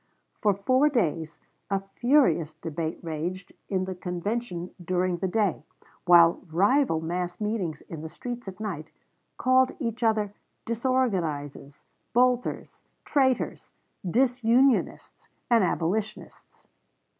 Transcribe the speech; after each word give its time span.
For 0.41 0.55
four 0.55 0.89
days 0.89 1.37
a 1.69 1.79
furious 1.93 2.55
debate 2.55 2.97
raged 3.03 3.53
in 3.69 3.85
the 3.85 3.93
convention 3.93 4.71
during 4.83 5.17
the 5.17 5.27
day, 5.27 5.61
while 6.05 6.41
rival 6.49 7.01
mass 7.01 7.39
meetings 7.39 7.81
in 7.81 8.01
the 8.01 8.09
streets 8.09 8.47
at 8.47 8.59
night 8.59 8.89
called 9.37 9.73
each 9.77 10.01
other 10.01 10.33
"disorganizes," 10.65 11.85
"bolters," 12.13 12.83
"traitors," 13.05 13.73
"disunionists," 14.09 15.29
and 15.51 15.63
"abolitionists." 15.63 16.65